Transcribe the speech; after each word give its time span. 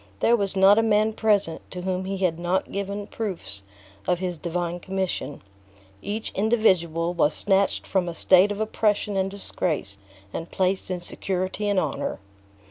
There 0.19 0.35
was 0.35 0.55
not 0.55 0.79
a 0.79 0.81
man 0.81 1.13
present 1.13 1.61
to 1.69 1.83
whom 1.83 2.05
he 2.05 2.17
had 2.17 2.39
not 2.39 2.71
given 2.71 3.05
proofs 3.05 3.61
of 4.07 4.17
his 4.17 4.39
divine 4.39 4.79
commission; 4.79 5.43
each 6.01 6.31
individual 6.33 7.13
was 7.13 7.35
snatched 7.35 7.85
from 7.85 8.09
a 8.09 8.15
state 8.15 8.51
of 8.51 8.59
oppression 8.59 9.15
and 9.15 9.29
disgrace, 9.29 9.99
and 10.33 10.49
placed 10.49 10.89
in 10.89 11.01
security 11.01 11.69
and 11.69 11.79
honor. 11.79 12.17